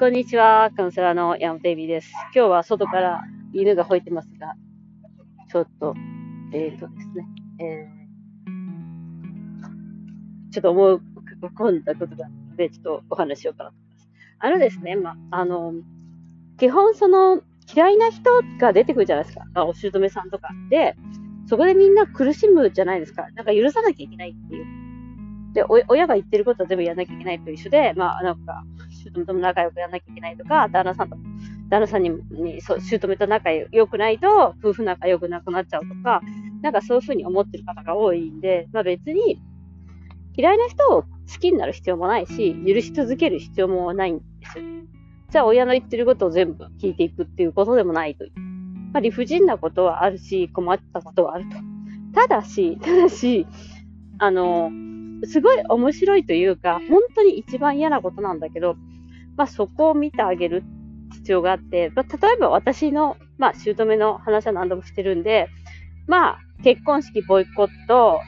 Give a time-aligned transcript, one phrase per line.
[0.00, 0.70] こんにちは。
[0.74, 2.10] カウンセラーの山本エビです。
[2.34, 4.54] 今日は外から犬が吠えてますが、
[5.52, 5.94] ちょっと、
[6.54, 7.26] えっ、ー、とですね、
[7.60, 10.94] えー、ちょっと思い
[11.42, 14.08] 浮かんだことがあって、ちょっとお話しようかなと思います。
[14.38, 15.74] あのですね、まあ、あの、
[16.56, 19.44] 基本その、嫌いな人が出てくるじゃないですか。
[19.52, 20.48] あ、お姑さんとか。
[20.70, 20.96] で、
[21.46, 23.28] そこでみんな苦しむじゃないですか。
[23.34, 24.64] なんか許さなきゃいけないっていう。
[25.52, 28.64] で、親が言ってることは全部やらなきゃいけないと一緒で、まあ、なんか、
[29.12, 31.16] 姑とも仲良くやらなきゃいけないとか、旦那さんと、
[31.68, 36.20] 旦那さんに、にそう姑と仲良くないと、夫婦仲良くなくなっちゃうとか、
[36.62, 39.40] なんかそういうふうに思ってる方が多いんで、まあ別に、
[40.36, 41.08] 嫌いな人を好
[41.40, 44.64] きになる必要もないし、許し続ける必要もないんですよ。
[45.30, 48.32] じゃあ親の言ってることを全部聞いていくっていうことでもないという。
[48.92, 51.56] まあ理不尽なことはあるし、困ったことはあると。
[52.20, 53.46] ただし、 ただし、
[54.18, 54.70] あの、
[55.24, 58.76] すごい面白いというか、本当に一番嫌なことなんだけど、
[59.40, 60.62] まあ、そこを見てあげる
[61.12, 65.48] 必要があって、まあ、例えば私の、まあ、姑の話は何度もしてるんで、
[66.06, 68.20] まあ、結婚式ボイコット、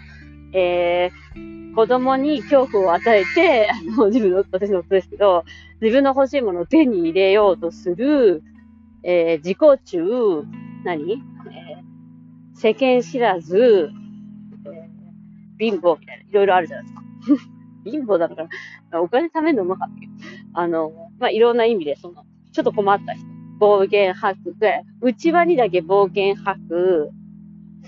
[0.54, 5.44] えー、子供に恐怖を与えて、あの、自分の、私の夫ですけど、
[5.82, 8.42] 自分の欲しいものを手に入れようとする、
[9.02, 10.44] えー、自己中、
[10.86, 13.90] 何、えー、世間知らず、
[15.58, 17.02] 貧乏みたいな、いろいろあるじゃないですか。
[17.84, 18.48] 貧乏だか
[18.90, 20.12] ら、お金貯めるのうまかったけど、
[20.54, 23.26] あの、まあ、いろんな意味で、その、ちょっと困った人、
[23.58, 24.54] 暴言吐く、
[25.00, 27.10] 内輪にだけ暴言吐く、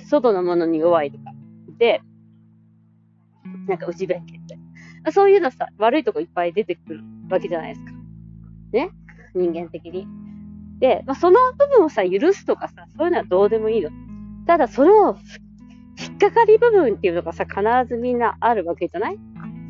[0.09, 1.25] 外のものに弱いとか、
[1.79, 2.01] で、
[3.69, 4.59] なんか内弁慶って。
[5.13, 7.93] そういうのさ、悪いとこいっぱい出てくるわけじゃないですか。
[8.73, 8.91] ね？
[9.35, 10.07] 人間的に。
[10.79, 13.91] で、まあ、その部分をさ、許すとかさ、そういうのはどうでもいいの。
[14.47, 15.19] ただ、その
[15.99, 19.19] 引っかかり部分っていうのがさ、必ずみんなあるわけじゃない？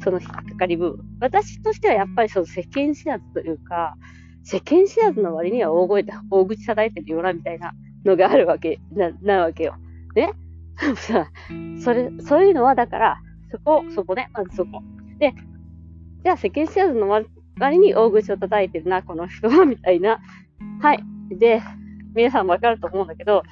[0.05, 1.05] その引っかかり部分。
[1.21, 3.97] 私としてはやっぱりその世間知らずというか、
[4.43, 7.73] 世間知らずの割には大声で、大口叩いてるよな、みたいな
[8.05, 9.77] のがあるわけ、な、なわけよ。
[10.14, 10.33] ね、
[11.81, 13.17] それ、そういうのはだから、
[13.51, 14.83] そこ、そこね、まずそこ。
[15.19, 15.33] で、
[16.23, 20.20] じゃあ世間知らずの割に大口を叩いてるな、この人は、みたいな。
[20.81, 21.03] はい。
[21.31, 21.63] で、
[22.14, 23.43] 皆さんわかると思うんだけど、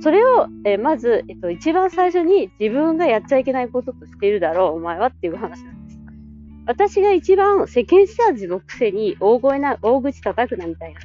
[0.00, 5.83] それを、えー、まず、えっと、一番最初に自分がやっちゃいけないこととしているだろう、お前はっていう話なんです。
[6.66, 11.00] 私が一番世間知らずのくせに大声な、大口叩くなみたいな。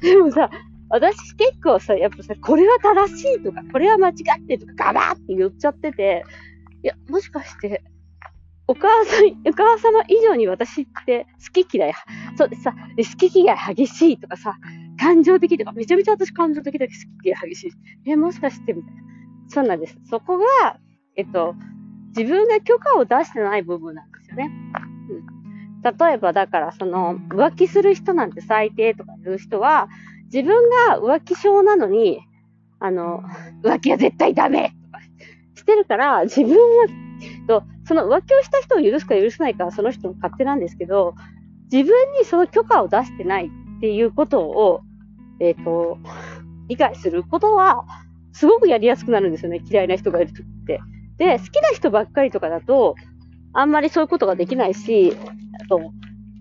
[0.00, 0.50] でもさ、
[0.88, 6.24] 私結構さ、やっぱさ、これは正しいとか、これは間違ってとか、ガバーって言っちゃってて、
[6.82, 7.82] いや、もしかして、
[8.68, 11.94] お母さん、お母様以上に私って好き嫌い、
[12.36, 14.56] そうでさ、好き嫌い激しいとかさ、
[14.98, 18.10] 感情的とか、めちゃめちゃ私感情的だけ好き嫌い激しい。
[18.10, 19.02] え、もしかしてみたいな。
[19.48, 19.96] そうなんです。
[20.08, 20.78] そこが、
[21.16, 21.54] えっと、
[22.16, 24.50] 自分が許可を出してない部分なんですよね。
[25.92, 29.88] 例えば、だから、その、浮気する人なんて最低とか言う人は、
[30.32, 32.20] 自分が浮気症なのに、
[32.80, 33.22] あの、
[33.62, 35.00] 浮気は絶対ダメとか
[35.54, 36.86] してるから、自分は、
[37.46, 41.14] と、その浮気をした人を許すか許さないかはその人の勝手なんですけど、
[41.70, 44.80] 自分にその許可を出してないっていうことを、
[45.40, 45.98] えっ、ー、と、
[46.68, 47.84] 理解することは、
[48.32, 49.62] すごくやりやすくなるんですよね。
[49.64, 50.80] 嫌いな人がいるとって。
[51.16, 52.96] で、好きな人ばっかりとかだと、
[53.58, 55.16] あんまりそういうことができないし、
[55.60, 55.80] あと、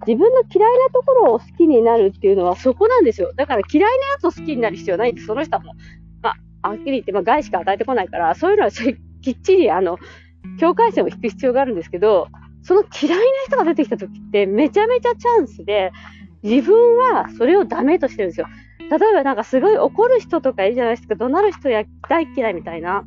[0.06, 3.32] 自分の嫌いなところを好きになるっていうのはそこなんですよ。
[3.36, 5.28] だから嫌いなやつを好きになる必要ないんです。
[5.28, 5.76] その人はもう、
[6.22, 9.98] まあ、はっきり言って、まあ、害しか与えてこないから、そういうのはきっちり、あの、
[10.60, 12.28] 境界線を引く必要があるんですけど、
[12.64, 15.92] その嫌いな人が出てきた時ってめちゃめちゃチャンスで、
[16.44, 18.48] 自分はそれをダメとしてるんですよ。
[18.90, 21.16] 例えばなんかすごい怒る人とかいいじゃないですか。
[21.16, 23.06] 怒鳴る人や大嫌いみたいな。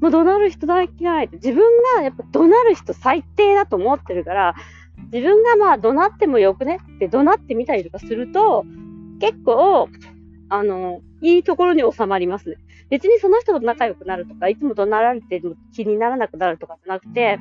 [0.00, 1.28] もう怒鳴る人大嫌い。
[1.32, 1.62] 自分
[1.96, 4.54] がやっぱ怒鳴る人最低だと思ってるから、
[5.12, 8.64] 自分がまあ怒鳴ってもよくねって怒鳴ってみたりとかすると、
[9.20, 9.88] 結構、
[10.48, 12.56] あの、いいところに収まりますね。
[12.90, 17.38] 別にその人と仲良くなるとか、いつも怒鳴られてる気にならなくなるとかじゃなくて、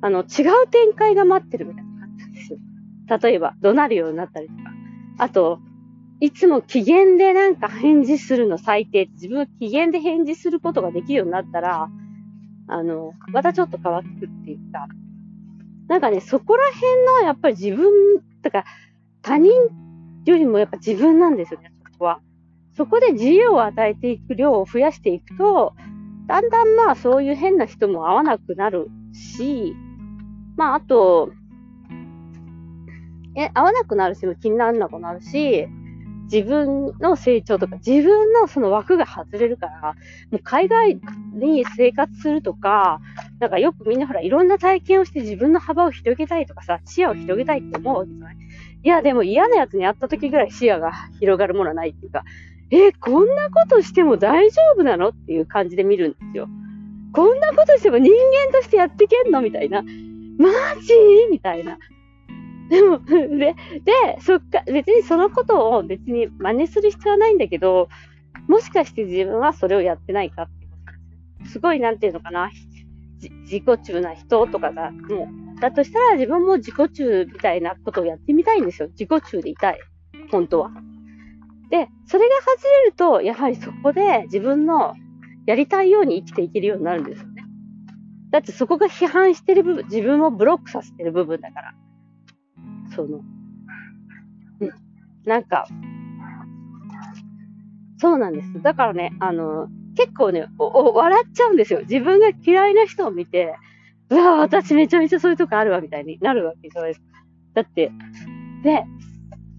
[0.00, 2.58] あの、違う展開が待ってるみたいな感じなんですよ。
[3.22, 4.60] 例えば、怒鳴るようになったりとか。
[5.18, 5.60] あと、
[6.22, 9.06] いつも機嫌でなんか返事するの最低。
[9.14, 11.88] 自分が機嫌で返事することができるようになったら、
[12.68, 14.86] あの、またちょっと変わってくっていうか、
[15.88, 18.64] なんかね、そこら辺のやっぱり自分、とか
[19.20, 19.50] 他人
[20.24, 22.20] よりもやっぱ自分なんですよね、そこは。
[22.76, 25.74] そこで自由を与えていく量を増やしていくと、
[26.28, 29.74] だんだんまあそういう変な人も会わなくなるし、
[30.56, 31.32] まああと、
[33.34, 35.66] え、会わなくなるし、気にならなくなるし、
[36.32, 39.94] 自分の成長とか、自分のその枠が外れるから、
[40.30, 40.98] もう海外
[41.34, 43.00] に生活するとか、
[43.38, 48.36] なんかよくみんなほら、いろんな体験をして自分の幅を広げたいとかさ、視野を広げたいって思うわけじゃない？
[48.84, 52.24] いや、でも嫌なやつに会った時ぐらい視野が広がるものはないっていうか、
[52.70, 55.10] えこんなことしても大丈夫なの？
[55.10, 56.48] っていう感じで見るんですよ。
[57.12, 59.42] こんなことしても人間としてやってけんの？
[59.42, 59.82] みたいな。
[59.82, 60.48] マ
[60.80, 60.94] ジ？
[61.30, 61.76] みたいな。
[62.72, 63.54] でも、 で、
[63.84, 67.90] で、そっか、別にそのことを別に真似する必要はないんだけど、
[68.48, 70.76] もしかして自分はそれをやってないかってこ
[71.44, 72.50] とすごい、なんていうのかな、
[73.20, 78.88] 自己中な人とかが、もう、だとしたら自分も自己中みたいなことをやってみたいんですよ。
[78.88, 79.78] 自己中でいたい。
[80.30, 80.70] 本当は。
[81.68, 84.94] で、それが外れると、やはりそこで自分の
[85.44, 87.44] やりたいように生きていけるようになるんですよね。
[88.30, 91.74] だってそこが批判してる部分、自分をブロックさせてる部分だから。
[92.94, 93.20] その、
[94.60, 94.70] うん。
[95.24, 95.66] なんか、
[97.98, 98.62] そうなんです。
[98.62, 101.80] だからね、あの、結構ね、笑っちゃうんですよ。
[101.82, 103.54] 自分が嫌いな人を見て、
[104.10, 107.06] うわ、私めちゃめちゃそういうとこあるわ、みたいになるわけじゃないですか。
[107.54, 107.92] だって、
[108.62, 108.84] で、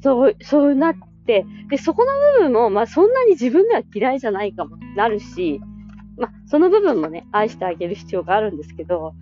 [0.01, 0.94] そう、そうなっ
[1.25, 5.62] て、で、そこの部分も、まあそんなに自分では嫌いじゃないかもなるし、
[6.18, 9.13] まあその部分もね、愛してあげる必要があるんですけど、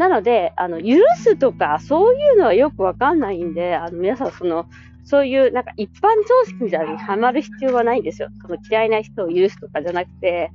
[0.00, 4.64] なので、あの、許すとか、そういうのはよくわかんないんで、あの、皆さん、その、
[5.04, 8.28] そういう、なんか一般常識じゃにはまる必要はないんですよ。
[8.40, 10.50] その嫌いな人を許すとかじゃなくて、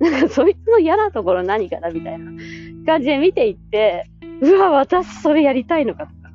[0.00, 2.30] なんかそいつの嫌なところ何かなみたいな
[2.84, 4.04] 感じで見ていって、
[4.42, 6.30] うわ、私それやりたいのかとか。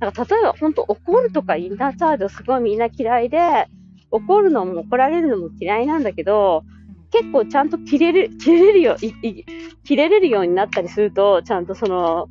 [0.00, 3.68] なんか例えば本当怒るとかインナーチャイルドすごいみんな嫌いで、
[4.10, 6.64] 怒るのも怒られるのも嫌いなんだけど、
[7.10, 9.44] 結構ちゃんと切れる、切れるよ、いい
[9.84, 12.28] 切れれるようになったりすると、ちゃんとその、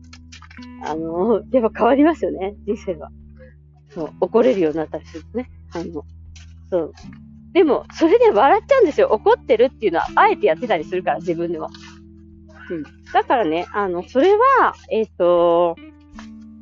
[0.85, 3.09] あの、やっぱ変わりますよね、人生は。
[3.89, 5.49] そう、怒れるようになったりするとね。
[5.73, 6.05] あの、
[6.69, 6.93] そう。
[7.53, 9.07] でも、それで笑っちゃうんですよ。
[9.11, 11.69] 怒ってるっていうのは、あえてやってたりするから、自分では。
[12.69, 12.83] うん。
[13.11, 15.75] だからね、あの、それは、えっ、ー、と、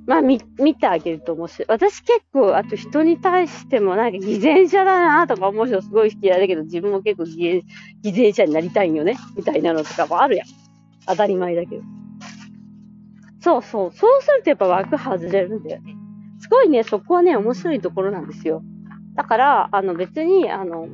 [0.07, 1.65] まあ、見、見てあげると面白い。
[1.67, 7.61] 私結構、あと人に対してもなんか偽善者だなとか思う人すごい嫌いだけど、自分も結構偽
[8.01, 10.47] 偽善者になりたいんよねみたいなのとかもあるやん。
[11.05, 11.83] 当たり前だけど。
[13.41, 13.91] そうそう。
[13.93, 15.95] そうするとやっぱ枠外れるんだよね。
[16.39, 18.63] すごいね、そこはね、面白いところなんですよ。
[19.15, 20.87] だから、あの別に、あの、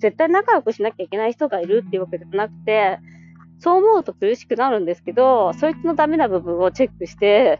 [0.00, 2.98] 絶対仲良くしなきゃいけない人がいるっていうわけでもなくて、
[3.58, 7.58] そう思うと苦しくなるんですけど、そいつのダメな部分をチェックして、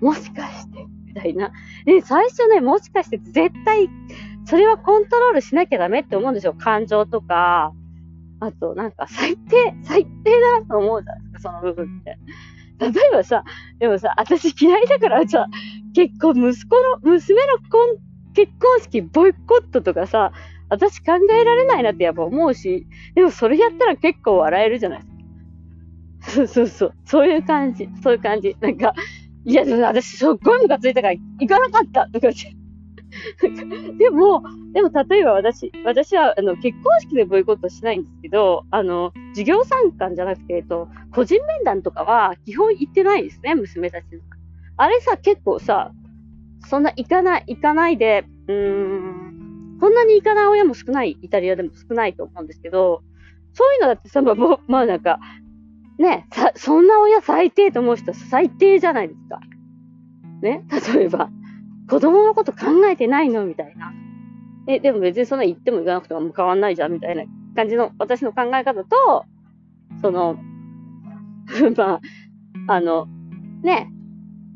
[0.00, 1.52] もしかして、みたいな。
[1.84, 3.88] で、最初ね、もしかして絶対、
[4.44, 6.54] それはコントロールしなきゃダメって思うんですよ。
[6.54, 7.72] 感情とか、
[8.40, 10.30] あと、なんか、最低、最低
[10.60, 12.18] だと思うじゃないですか、その部分って。
[12.80, 13.44] 例えばさ、
[13.78, 15.46] でもさ、私嫌いだからさ、
[15.94, 17.58] 結構息子の、娘の
[18.32, 20.32] 結婚式ボイコットとかさ、
[20.70, 25.20] 私考えられないなってやっぱ思うし、でもそれやったら結構笑えるじゃないですか。
[26.32, 26.94] そうそうそう。
[27.04, 27.88] そういう感じ。
[28.02, 28.56] そういう感じ。
[28.60, 28.94] なんか、
[29.44, 32.56] いや、私、すっごいムカついたから行かなかったとか言って。
[33.98, 34.42] でも、
[34.72, 44.20] でも例えば私、私はあの結婚式でボイコットしないんですけど、あの、授業参観じゃなくて、えっと、個人面談とかは基本行ってないですね、娘たちの。
[44.76, 45.92] あれさ、結構さ、
[46.66, 53.02] そんな行かない、行かないで、うーん、そんなに行かない親も少ない、イタリアでも少ないと思うんですけど、
[53.54, 54.34] そういうのだってさ、まあ、
[54.68, 55.18] まあなんか、
[56.00, 59.38] ね、さ、そんな親最低と思う人最低じゃないですか。
[60.40, 61.28] ね、例えば、
[61.90, 63.92] 子供のこと考えてないのみたいな。
[64.66, 67.24] え、でも別にそんな言っても言わなくても変わんないじゃんみたいな
[67.54, 69.26] 感じの私の考え方と、
[70.00, 70.38] その、
[71.76, 72.00] まあ、
[72.68, 73.06] あの、
[73.62, 73.90] ね、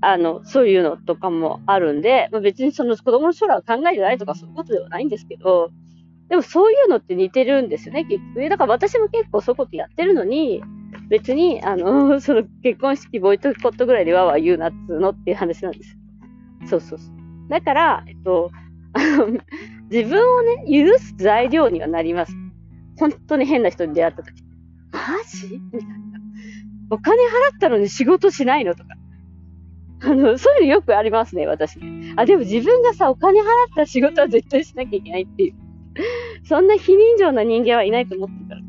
[0.00, 5.70] あの、そういうのとかもあるんで、まあ、別にその子供の将来を考えてないとかそういうことではないんですけど、
[6.30, 8.48] でもそういうのって似てるんですよね、結局。
[8.48, 10.62] だから私も結構そういうことやってるのに、
[11.08, 15.98] 別に、あの、 その結婚式ボイトコットぐらいでわわ言うなっつうのっていう話なんです。
[16.66, 17.14] そうそうそう。
[17.48, 18.50] だから、えっと、
[19.90, 22.34] 自分をね、許す材料にはなります。
[22.98, 24.42] 本当に変な人に出会った時。
[24.92, 25.60] マジ？
[25.72, 25.96] みたいな。
[26.90, 28.90] お金払ったのに仕事しないのとか。
[30.02, 32.12] あの、そういうのよくありますね、私ね。
[32.16, 35.54] あ、でも自分がさ、お金払った仕事は絶対しなきゃいけないっていう。
[36.44, 38.60] そんな非人情な人間はいないと思ってるから。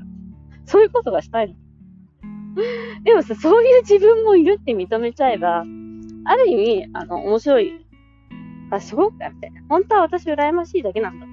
[0.66, 1.56] そういうことがしたいの。
[3.04, 5.64] でもさ、そういう自分もいるって認めちゃえば、
[6.26, 7.86] ある意味、あの、面白い。
[8.72, 9.62] あ、そうか、みたいな。
[9.70, 11.26] 本当は私羨ましいだけなんだ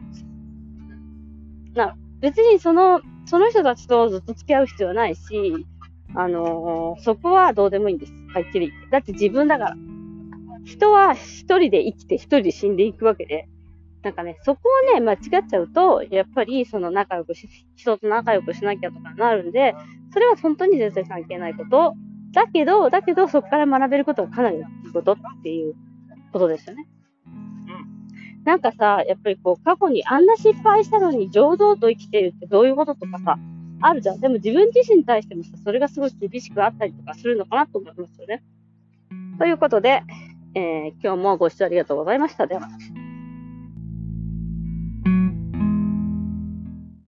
[1.74, 5.66] な、別にその、その人たちとずっと付き合う必要はないし、
[6.14, 8.12] あのー、そこはどうでもいいんです。
[8.34, 8.88] はっきり言って。
[8.90, 9.76] だって自分だから。
[10.64, 13.48] 人は一人で生きて一人で死んでいくわけで、
[14.02, 15.18] なんかね、そこをね、間違っ
[15.48, 19.74] ちゃうと、やっぱりその仲良くし、人と仲良くしなきゃとかなるんで、
[20.12, 21.94] それは本当に全然関係ないこと。
[22.32, 25.74] だけど、だけど、そこから学べることがかなりいことっていう
[26.32, 26.88] ことですよね。
[27.26, 28.44] うん。
[28.44, 33.38] なんかさ、やっぱりこう、過去にあんな失敗したのに上々と生きてるってどういうこととかさ、
[33.82, 34.20] あるじゃん。
[34.20, 38.42] でも自分自身に対してもさ、それがすごい厳しくあったりとかするのかなと思いますよね。
[39.38, 40.02] ということで、
[40.54, 42.46] えー、今日もご視聴ありがとうございました。
[42.46, 42.68] では。